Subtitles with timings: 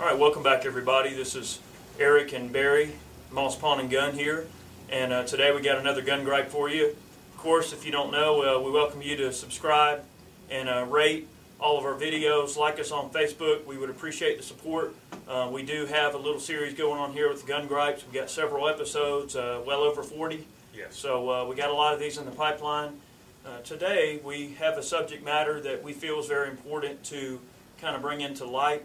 [0.00, 1.14] All right, welcome back, everybody.
[1.14, 1.60] This is
[2.00, 2.94] Eric and Barry,
[3.30, 4.48] Moss Pawn and Gun here,
[4.90, 6.86] and uh, today we got another gun gripe for you.
[6.86, 10.02] Of course, if you don't know, uh, we welcome you to subscribe
[10.50, 11.28] and uh, rate
[11.60, 12.56] all of our videos.
[12.56, 13.64] Like us on Facebook.
[13.66, 14.96] We would appreciate the support.
[15.28, 18.04] Uh, we do have a little series going on here with gun gripes.
[18.04, 20.44] We've got several episodes, uh, well over 40.
[20.76, 20.96] Yes.
[20.96, 23.00] So uh, we got a lot of these in the pipeline.
[23.46, 27.40] Uh, today we have a subject matter that we feel is very important to
[27.80, 28.84] kind of bring into light,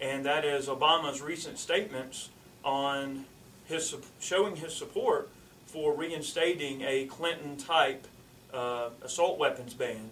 [0.00, 2.30] and that is Obama's recent statements
[2.64, 3.24] on
[3.66, 5.28] his showing his support
[5.66, 8.06] for reinstating a Clinton-type
[8.52, 10.10] uh, assault weapons ban,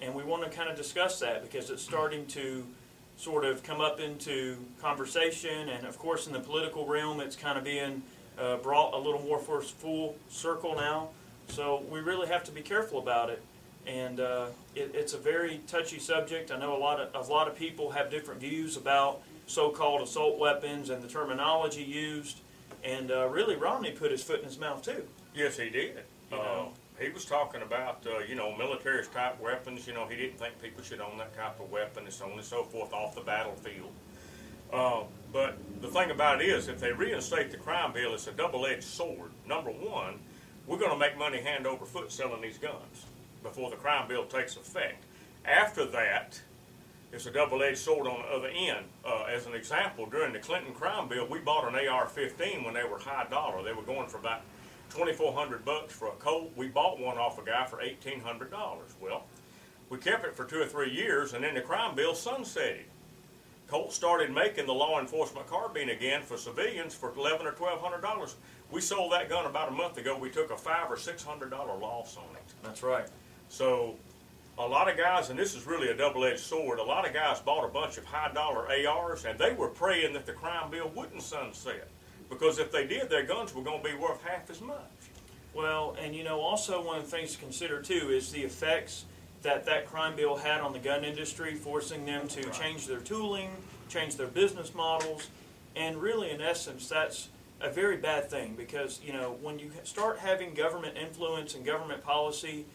[0.00, 2.64] and we want to kind of discuss that because it's starting to
[3.18, 7.58] sort of come up into conversation, and of course in the political realm, it's kind
[7.58, 8.02] of being
[8.38, 11.08] uh, brought a little more full circle now.
[11.48, 13.42] So we really have to be careful about it,
[13.86, 16.50] and uh, it, it's a very touchy subject.
[16.50, 20.38] I know a lot of a lot of people have different views about so-called assault
[20.38, 22.40] weapons and the terminology used,
[22.82, 25.04] and uh, really Romney put his foot in his mouth too.
[25.34, 25.98] Yes, he did.
[26.32, 26.72] You Uh, know.
[26.98, 29.86] he was talking about, uh, you know, military type weapons.
[29.86, 32.32] You know, he didn't think people should own that type of weapon and so on
[32.32, 33.92] and so forth off the battlefield.
[34.72, 38.32] Uh, but the thing about it is, if they reinstate the crime bill, it's a
[38.32, 39.30] double-edged sword.
[39.46, 40.18] Number one,
[40.66, 43.06] we're going to make money hand over foot selling these guns
[43.46, 45.04] before the crime bill takes effect.
[45.44, 46.40] After that,
[47.12, 48.84] it's a double-edged sword on the other end.
[49.04, 52.84] Uh, as an example, during the Clinton crime bill, we bought an AR-15 when they
[52.84, 53.62] were high dollar.
[53.62, 54.42] They were going for about
[54.90, 56.50] 2,400 bucks for a Colt.
[56.56, 58.50] We bought one off a guy for $1,800.
[59.00, 59.24] Well,
[59.88, 62.84] we kept it for two or three years, and then the crime bill sunsetted.
[63.68, 68.00] Colt started making the law enforcement carbine again for civilians for eleven or twelve hundred
[68.00, 68.36] dollars.
[68.70, 70.16] We sold that gun about a month ago.
[70.16, 72.44] We took a five or six hundred dollar loss on it.
[72.62, 73.08] That's right.
[73.48, 73.96] So,
[74.58, 76.78] a lot of guys, and this is really a double-edged sword.
[76.78, 80.24] A lot of guys bought a bunch of high-dollar ARs, and they were praying that
[80.26, 81.88] the crime bill wouldn't sunset,
[82.30, 84.80] because if they did, their guns were going to be worth half as much.
[85.54, 89.04] Well, and you know, also one of the things to consider too is the effects
[89.42, 92.52] that that crime bill had on the gun industry, forcing them to Right.
[92.52, 93.50] change their tooling,
[93.88, 95.28] change their business models,
[95.74, 97.28] and really, in essence, that's
[97.60, 102.04] a very bad thing because you know when you start having government influence and government
[102.04, 102.66] policy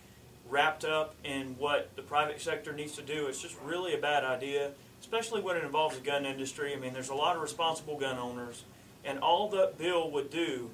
[0.52, 4.24] wrapped up in what the private sector needs to do, it's just really a bad
[4.24, 6.74] idea, especially when it involves the gun industry.
[6.74, 8.66] I mean, there's a lot of responsible gun owners,
[9.06, 10.70] and all that bill would do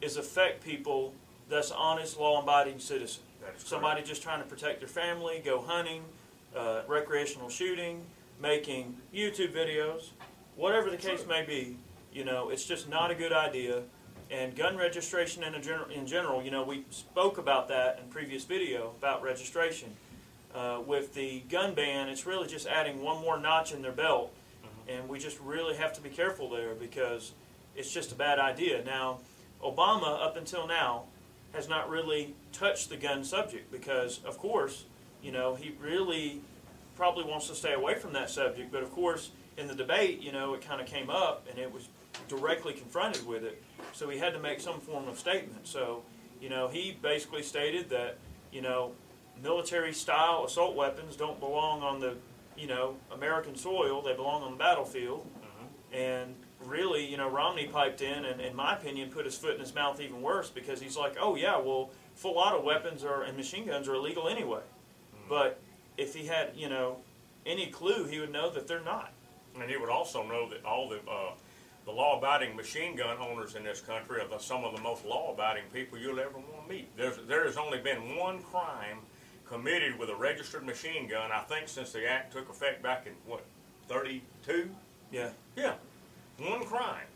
[0.00, 1.12] is affect people
[1.50, 3.22] that's honest, law-abiding citizen.
[3.40, 3.68] That is correct.
[3.68, 6.02] Somebody just trying to protect their family, go hunting,
[6.56, 8.02] uh, recreational shooting,
[8.40, 10.10] making YouTube videos,
[10.56, 11.76] whatever the case may be.
[12.12, 13.82] You know, it's just not a good idea.
[14.30, 18.08] And gun registration in, a gener- in general, you know, we spoke about that in
[18.10, 19.90] previous video about registration.
[20.54, 24.32] Uh, with the gun ban, it's really just adding one more notch in their belt,
[24.88, 27.32] and we just really have to be careful there because
[27.74, 28.84] it's just a bad idea.
[28.84, 29.18] Now,
[29.64, 31.04] Obama, up until now,
[31.52, 34.84] has not really touched the gun subject because, of course,
[35.22, 36.40] you know, he really
[36.96, 38.70] probably wants to stay away from that subject.
[38.70, 41.72] But of course, in the debate, you know, it kind of came up and it
[41.72, 41.88] was
[42.28, 43.62] directly confronted with it.
[43.92, 45.66] So he had to make some form of statement.
[45.66, 46.02] So,
[46.40, 48.18] you know, he basically stated that,
[48.50, 48.92] you know,
[49.42, 52.16] military style assault weapons don't belong on the,
[52.56, 54.02] you know, American soil.
[54.02, 55.26] They belong on the battlefield.
[55.26, 55.94] Mm-hmm.
[55.94, 56.34] And
[56.64, 59.74] really, you know, Romney piped in and, in my opinion, put his foot in his
[59.74, 63.66] mouth even worse because he's like, oh, yeah, well, full auto weapons are, and machine
[63.66, 64.60] guns are illegal anyway.
[64.60, 65.28] Mm-hmm.
[65.28, 65.60] But
[65.96, 66.98] if he had, you know,
[67.46, 69.12] any clue, he would know that they're not.
[69.58, 71.32] And he would also know that all the uh,
[71.86, 75.64] the law-abiding machine gun owners in this country are the, some of the most law-abiding
[75.72, 76.94] people you'll ever want to meet.
[76.96, 78.98] There's, there has only been one crime
[79.46, 83.12] committed with a registered machine gun, I think, since the act took effect back in
[83.26, 83.44] what
[83.88, 84.70] 32.
[85.10, 85.30] Yeah.
[85.56, 85.74] Yeah,
[86.38, 87.06] one crime.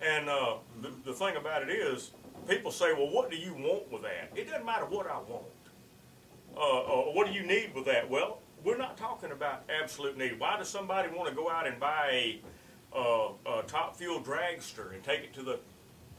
[0.00, 2.10] And uh, the, the thing about it is,
[2.48, 4.30] people say, well, what do you want with that?
[4.34, 5.44] It doesn't matter what I want.
[6.56, 8.08] Uh, uh, what do you need with that?
[8.08, 10.38] Well, we're not talking about absolute need.
[10.38, 12.40] Why does somebody want to go out and buy
[12.92, 15.58] a, uh, a top fuel dragster and take it to the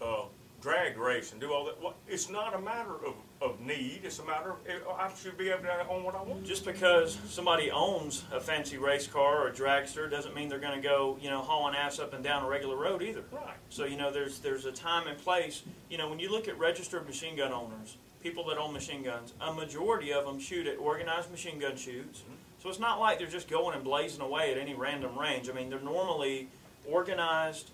[0.02, 0.25] uh,
[0.62, 1.81] drag race and do all that?
[1.81, 4.02] Well, it's not a matter of, of need.
[4.04, 4.58] It's a matter of
[4.98, 6.46] I should be able to own what I want.
[6.46, 10.81] Just because somebody owns a fancy race car or a dragster doesn't mean they're going
[10.81, 13.24] to go, you know, hauling ass up and down a regular road either.
[13.31, 13.56] Right.
[13.69, 15.63] So you know, there's there's a time and place.
[15.90, 19.34] You know, when you look at registered machine gun owners, people that own machine guns,
[19.42, 22.24] a majority of them shoot at organized machine gun shoots.
[22.62, 25.50] So it's not like they're just going and blazing away at any random range.
[25.50, 26.50] I mean, they're normally
[26.86, 27.72] organized,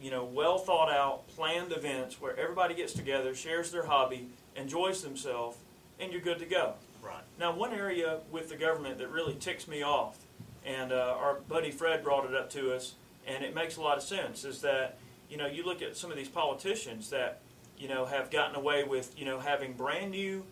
[0.00, 5.02] you know, well thought out, planned events where everybody gets together, shares their hobby, enjoys
[5.02, 5.58] themselves,
[6.00, 6.74] and you're good to go.
[7.02, 7.22] Right.
[7.38, 10.18] Now, one area with the government that really ticks me off,
[10.64, 12.94] and uh, our buddy Fred brought it up to us,
[13.26, 14.44] and it makes a lot of sense.
[14.44, 14.96] Is that
[15.28, 17.40] you know you look at some of these politicians that
[17.76, 20.44] you know have gotten away with you know having brand new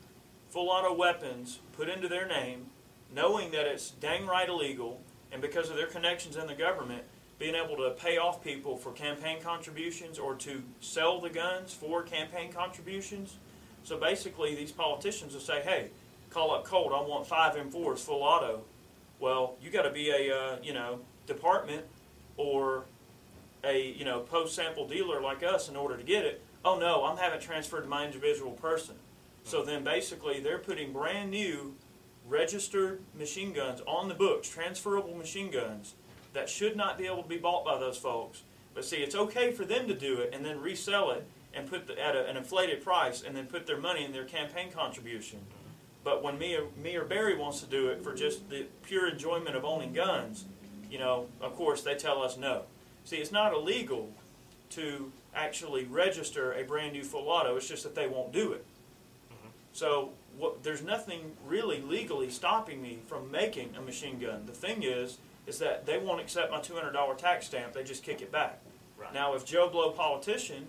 [0.50, 2.66] full auto weapons put into their name,
[3.14, 5.00] knowing that it's dang right illegal,
[5.30, 7.04] and because of their connections in the government,
[7.38, 12.02] being able to pay off people for campaign contributions or to sell the guns for
[12.02, 13.36] campaign contributions.
[13.84, 15.90] So basically, these politicians will say, "Hey,
[16.30, 16.92] call up Colt.
[16.92, 18.62] I want five M4s full auto."
[19.18, 21.84] Well, you got to be a uh, you know department
[22.36, 22.84] or
[23.64, 26.42] a you know post sample dealer like us in order to get it.
[26.64, 28.94] Oh no, I'm having transferred to my individual person.
[29.44, 31.74] So then basically, they're putting brand new
[32.28, 35.94] registered machine guns on the books, transferable machine guns
[36.32, 38.42] that should not be able to be bought by those folks.
[38.74, 41.86] But see, it's okay for them to do it and then resell it and put
[41.86, 45.40] the, at a, an inflated price and then put their money in their campaign contribution.
[46.04, 49.08] But when me or, me or Barry wants to do it for just the pure
[49.08, 50.46] enjoyment of owning guns,
[50.90, 52.62] you know, of course they tell us no.
[53.04, 54.08] See, it's not illegal
[54.70, 57.56] to actually register a brand new full auto.
[57.56, 58.64] It's just that they won't do it.
[59.30, 59.48] Mm-hmm.
[59.72, 64.46] So what, there's nothing really legally stopping me from making a machine gun.
[64.46, 67.72] The thing is, is that they won't accept my $200 tax stamp.
[67.72, 68.60] They just kick it back.
[68.96, 69.12] Right.
[69.12, 70.66] Now, if Joe Blow politician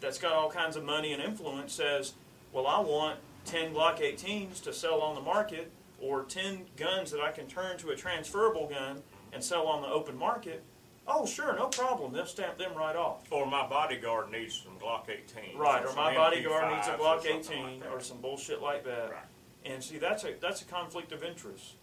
[0.00, 2.14] that's got all kinds of money and influence says,
[2.52, 5.70] well, I want 10 Glock 18s to sell on the market
[6.00, 9.02] or 10 guns that I can turn to a transferable gun
[9.32, 10.62] and sell on the open market,
[11.06, 12.12] oh, sure, no problem.
[12.12, 13.30] They'll stamp them right off.
[13.30, 15.58] Or my bodyguard needs some Glock 18.
[15.58, 18.62] Right, or some my bodyguard needs a MP5s or Glock 18 like or some bullshit
[18.62, 19.10] like that.
[19.10, 19.22] Right.
[19.64, 21.74] And see, that's a that's a conflict of interest.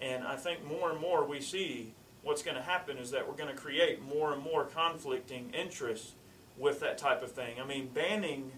[0.00, 3.36] And I think more and more we see what's going to happen is that we're
[3.36, 6.12] going to create more and more conflicting interests
[6.56, 7.60] with that type of thing.
[7.60, 8.50] I mean, banning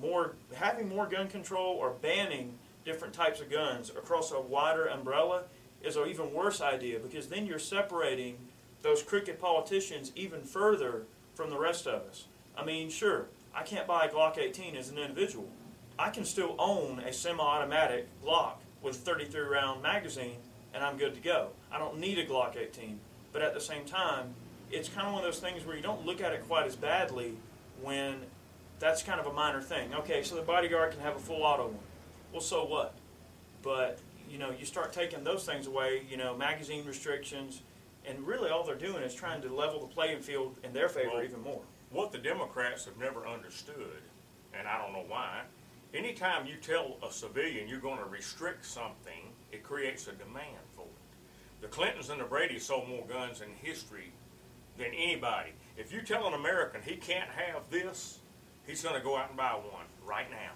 [0.00, 5.44] more, having more gun control or banning different types of guns across a wider umbrella
[5.82, 8.36] is an even worse idea because then you're separating
[8.82, 12.26] those crooked politicians even further from the rest of us.
[12.56, 15.48] I mean, sure, I can't buy a Glock 18 as an individual.
[15.98, 20.38] I can still own a semi-automatic Glock with 33 round magazine
[20.74, 21.48] and I'm good to go.
[21.70, 22.98] I don't need a Glock 18.
[23.32, 24.34] But at the same time,
[24.70, 26.76] it's kind of one of those things where you don't look at it quite as
[26.76, 27.34] badly
[27.82, 28.16] when
[28.78, 29.94] that's kind of a minor thing.
[29.94, 31.78] Okay, so the bodyguard can have a full auto one.
[32.32, 32.94] Well, so what?
[33.62, 33.98] But,
[34.30, 37.62] you know, you start taking those things away, you know, magazine restrictions,
[38.06, 41.10] and really all they're doing is trying to level the playing field in their favor
[41.14, 41.62] Well, even more.
[41.90, 44.02] What the Democrats have never understood,
[44.54, 45.42] and I don't know why,
[45.94, 50.82] anytime you tell a civilian you're going to restrict something, it creates a demand for
[50.82, 51.60] it.
[51.60, 54.10] The Clintons and the Bradys sold more guns in history
[54.78, 55.50] than anybody.
[55.76, 58.18] If you tell an American he can't have this,
[58.66, 60.52] he's going to go out and buy one right now.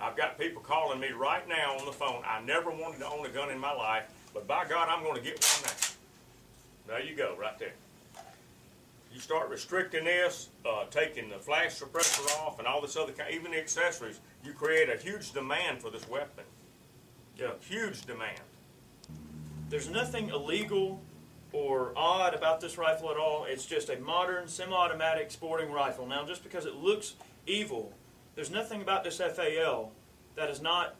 [0.00, 2.22] I've got people calling me right now on the phone.
[2.24, 5.16] I never wanted to own a gun in my life, but by God, I'm going
[5.16, 5.87] to get one now.
[6.88, 7.74] There you go, right there.
[9.12, 13.32] You start restricting this, uh, taking the flash suppressor off, and all this other kind,
[13.34, 14.20] even the accessories.
[14.42, 16.44] You create a huge demand for this weapon.
[17.36, 17.50] Yeah.
[17.60, 18.40] Huge demand.
[19.68, 21.00] There's nothing illegal
[21.52, 23.44] or odd about this rifle at all.
[23.44, 26.06] It's just a modern semi-automatic sporting rifle.
[26.06, 27.14] Now, just because it looks
[27.46, 27.92] evil,
[28.34, 29.92] there's nothing about this FAL
[30.36, 30.94] that is not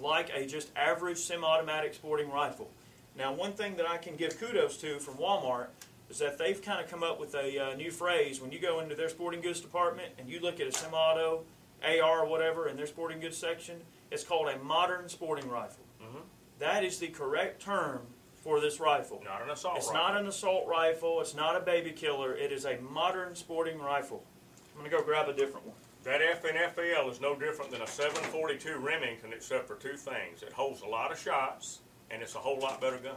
[0.00, 2.70] like a just average semi-automatic sporting rifle.
[3.18, 5.66] Now, one thing that I can give kudos to from Walmart
[6.08, 8.40] is that they've kind of come up with a uh, new phrase.
[8.40, 11.42] When you go into their sporting goods department and you look at a semi-auto,
[11.84, 13.80] AR, or whatever in their sporting goods section,
[14.12, 15.84] it's called a modern sporting rifle.
[16.00, 16.22] Mhm.
[16.60, 18.06] That is the correct term
[18.42, 19.20] for this rifle.
[19.24, 20.00] Not an assault It's rifle.
[20.02, 21.20] not an assault rifle.
[21.20, 22.34] It's not a baby killer.
[22.36, 24.24] It is a modern sporting rifle.
[24.72, 25.76] I'm gonna go grab a different one.
[26.04, 30.42] That FN FAL is no different than a 742 Remington, except for two things.
[30.42, 33.14] It holds a lot of shots, and it's a whole lot better gun.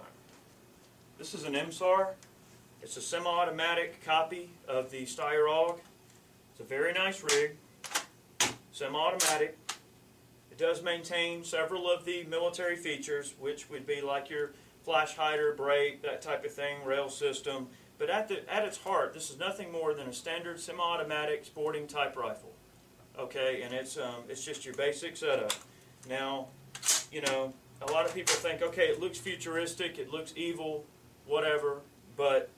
[1.18, 2.10] This is an MSAR.
[2.82, 5.80] It's a semi-automatic copy of the Steyr AUG.
[6.52, 7.58] It's a very nice rig.
[8.72, 9.58] Semi-automatic.
[10.52, 14.52] It does maintain several of the military features, which would be like your
[14.84, 17.68] flash hider, brake, that type of thing, rail system.
[17.98, 21.86] But at the at its heart, this is nothing more than a standard semi-automatic sporting
[21.86, 22.52] type rifle.
[23.20, 25.54] Okay, and it's um, it's just your basic setup.
[26.10, 26.48] Now,
[27.12, 30.86] you know, a lot of people think, okay, it looks futuristic, it looks evil,
[31.26, 31.82] whatever,
[32.16, 32.50] but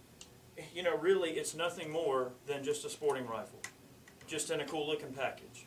[0.73, 3.59] you know, really, it's nothing more than just a sporting rifle,
[4.27, 5.65] just in a cool looking package.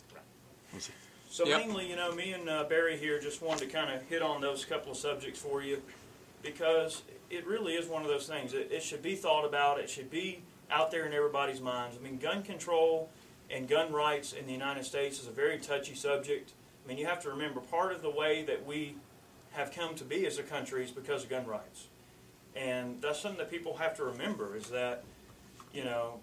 [1.28, 1.66] So Yep.
[1.66, 4.40] mainly, you know, me and uh, Barry here just wanted to kind of hit on
[4.40, 5.82] those couple of subjects for you,
[6.42, 8.54] because it really is one of those things.
[8.54, 9.80] It, it should be thought about.
[9.80, 11.96] It should be out there in everybody's minds.
[11.98, 13.10] I mean, gun control
[13.50, 16.52] and gun rights in the United States is a very touchy subject.
[16.84, 18.94] I mean, you have to remember part of the way that we
[19.56, 21.86] have come to be as a country is because of gun rights.
[22.54, 25.04] And that's something that people have to remember is that,
[25.72, 26.20] you know,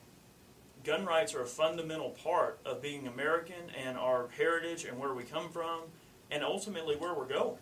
[0.83, 5.23] gun rights are a fundamental part of being American and our heritage and where we
[5.23, 5.81] come from,
[6.31, 7.57] and ultimately where we're going.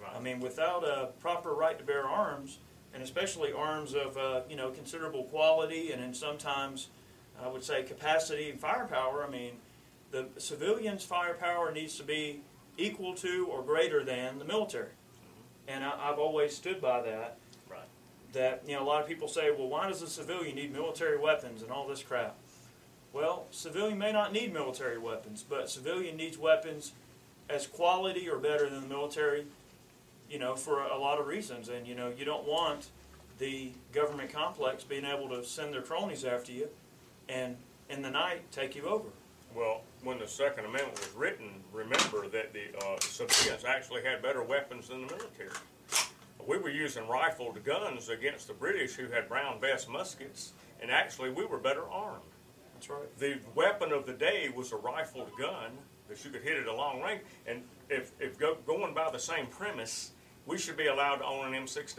[0.00, 0.12] Right.
[0.16, 2.58] I mean, without a proper right to bear arms,
[2.92, 6.88] and especially arms of uh, you know considerable quality and in sometimes
[7.42, 9.24] I would say capacity and firepower.
[9.24, 9.52] I mean,
[10.10, 12.40] the civilians' firepower needs to be
[12.76, 14.90] equal to or greater than the military,
[15.70, 17.36] and I, I've always stood by that.
[17.70, 17.88] Right.
[18.32, 21.18] That you know, a lot of people say, well, why does a civilian need military
[21.18, 22.36] weapons and all this crap?
[23.12, 26.92] Well, civilian may not need military weapons, but civilian needs weapons
[27.48, 29.46] as quality or better than the military
[30.30, 31.68] you know, for a lot of reasons.
[31.68, 32.88] And, you know, you don't want
[33.38, 36.68] the government complex being able to send their cronies after you
[37.28, 37.56] and
[37.88, 39.08] in the night take you over.
[39.54, 44.42] Well, when the Second Amendment was written, remember that the uh, civilians actually had better
[44.42, 45.50] weapons than the military.
[46.46, 51.30] We were using rifled guns against the British who had Brown Bess muskets, and actually
[51.30, 52.22] we were better armed.
[52.74, 53.18] That's right.
[53.18, 55.72] The weapon of the day was a rifled gun
[56.08, 57.22] that you could hit at a long range.
[57.46, 60.12] And if, if go, going by the same premise,
[60.46, 61.98] we should be allowed to own an M16.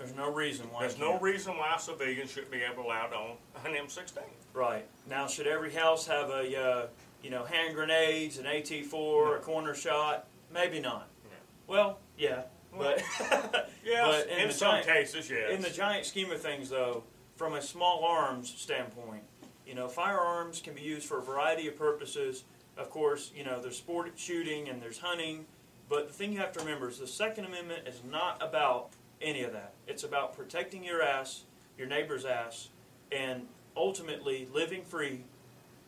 [0.00, 0.80] There's no reason why.
[0.80, 4.20] There's no reason why civilians shouldn't be able allowed to own an M16.
[4.54, 4.86] Right.
[5.06, 6.86] Now, should every house have a, uh,
[7.22, 10.26] you know, hand grenades, an AT-4, a corner shot?
[10.50, 11.10] Maybe not.
[11.24, 11.36] No.
[11.66, 12.44] Well, yeah.
[12.76, 13.02] But,
[13.84, 15.50] Yes, but in, in, some giant, cases, yes.
[15.52, 17.02] in the giant scheme of things, though,
[17.36, 19.22] from a small arms standpoint,
[19.66, 22.44] you know, firearms can be used for a variety of purposes.
[22.78, 25.44] Of course, you know, there's sport shooting and there's hunting,
[25.90, 28.90] but the thing you have to remember is the Second Amendment is not about
[29.20, 29.72] any of that.
[29.86, 31.42] It's about protecting your ass,
[31.78, 32.68] your neighbor's ass,
[33.12, 33.46] and
[33.76, 35.24] ultimately living free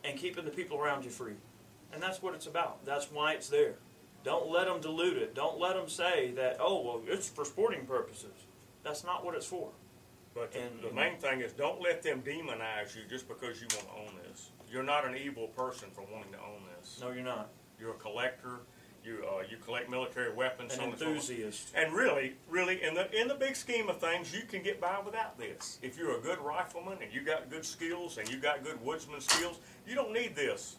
[0.03, 1.35] and keeping the people around you free.
[1.93, 2.85] And that's what it's about.
[2.85, 3.75] That's why it's there.
[4.23, 5.35] Don't let them dilute it.
[5.35, 8.31] Don't let them say that, oh, well, it's for sporting purposes.
[8.83, 9.69] That's not what it's for.
[10.33, 13.67] But the, and- the main thing is don't let them demonize you just because you
[13.75, 14.49] want to own this.
[14.71, 16.99] You're not an evil person for wanting to own this.
[17.01, 17.49] No, you're not.
[17.79, 18.61] You're a collector.
[19.03, 20.73] You uh, you collect military weapons.
[20.73, 21.71] An so on and so enthusiast.
[21.75, 24.99] And really, really, in the in the big scheme of things, you can get by
[25.03, 25.77] without this.
[25.81, 29.19] If you're a good rifleman and you got good skills and you got good woodsman
[29.19, 30.77] skills, you don't need this.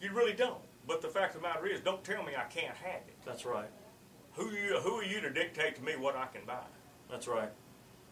[0.00, 0.60] You really don't.
[0.86, 3.16] But the fact of the matter is, don't tell me I can't have it.
[3.24, 3.68] That's right.
[4.34, 6.64] Who you who are you to dictate to me what I can buy?
[7.10, 7.50] That's right.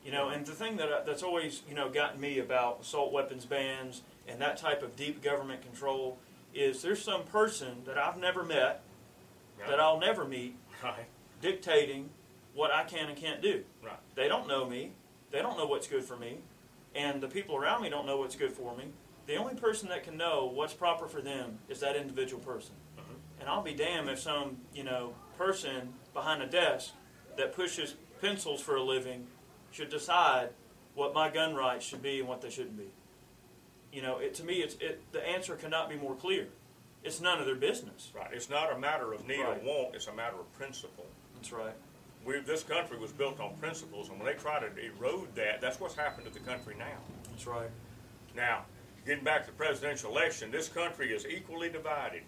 [0.05, 3.13] You know, and the thing that I, that's always you know gotten me about assault
[3.13, 6.19] weapons bans and that type of deep government control
[6.55, 8.83] is there's some person that I've never met
[9.69, 11.05] that I'll never meet Right.
[11.41, 12.11] dictating
[12.55, 13.65] what I can and can't do.
[13.83, 13.99] Right.
[14.15, 14.93] They don't know me.
[15.31, 16.39] They don't know what's good for me,
[16.95, 18.87] and the people around me don't know what's good for me.
[19.27, 22.75] The only person that can know what's proper for them is that individual person.
[22.99, 23.03] Mhm.
[23.41, 26.95] And I'll be damned if some, you know, person behind a desk
[27.37, 29.29] that pushes pencils for a living
[29.71, 30.51] should decide
[30.95, 32.91] what my gun rights should be and what they shouldn't be.
[33.93, 36.49] You know, it, to me, it's, it, the answer cannot be more clear.
[37.03, 38.11] It's none of their business.
[38.15, 38.29] Right.
[38.33, 39.63] It's not a matter of need Right.
[39.63, 39.95] or want.
[39.95, 41.07] It's a matter of principle.
[41.35, 41.73] That's right.
[42.25, 45.81] We, this country was built on principles, and when they try to erode that, that's
[45.81, 46.99] what's happened to the country now.
[47.31, 47.71] That's right.
[48.37, 48.67] Now,
[49.07, 52.23] getting back to the presidential election, this country is equally divided.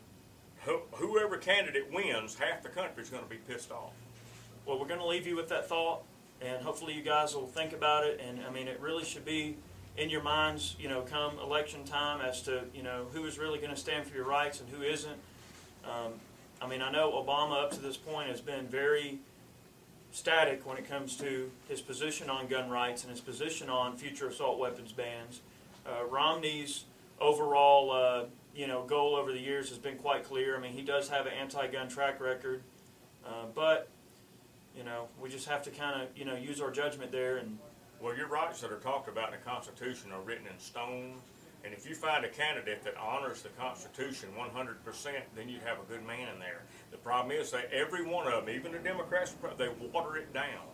[0.64, 3.92] Who- Whoever candidate wins, half the country is going to be pissed off.
[4.64, 6.04] Well, we're going to leave you with that thought,
[6.40, 8.18] and hopefully you guys will think about it.
[8.26, 9.56] And I mean, it really should be
[9.96, 13.58] in your minds, you know, come election time as to you know who is really
[13.58, 15.18] going to stand for your rights and who isn't.
[15.84, 16.12] Um,
[16.60, 19.18] I mean, I know Obama up to this point has been very
[20.12, 24.28] static when it comes to his position on gun rights and his position on future
[24.28, 25.40] assault weapons bans.
[25.84, 26.84] Uh, Romney's
[27.20, 30.56] overall, uh, you know, goal over the years has been quite clear.
[30.56, 32.62] I mean, he does have an anti-gun track record,
[33.26, 33.88] uh, but
[34.76, 37.36] you know, we just have to kind of, you know, use our judgment there.
[37.36, 37.58] And
[38.02, 41.14] Well, your rights that are talked about in the Constitution are written in stone,
[41.64, 45.84] and if you find a candidate that honors the Constitution 100%, then you have a
[45.88, 46.62] good man in there.
[46.90, 50.66] The problem is that every one of them, even the Democrats, they water it down.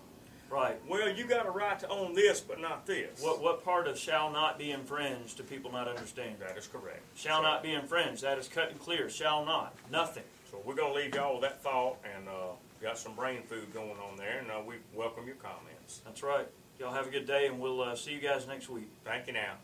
[0.50, 3.20] right, Well, you got a right to own this, but not this.
[3.20, 6.36] what what part of shall not be infringed do people not understand?
[6.40, 7.02] That is correct.
[7.14, 8.22] Shall So- not be infringed.
[8.22, 9.10] That is cut and clear.
[9.10, 9.74] Shall not.
[9.90, 10.24] Nothing.
[10.50, 13.70] So we're going to leave y'all with that thought, and uh, got some brain food
[13.74, 16.00] going on there, and uh, we welcome your comments.
[16.06, 16.48] That's right.
[16.78, 18.88] Y'all have a good day, and we'll uh, see you guys next week.
[19.04, 19.56] Thank you now.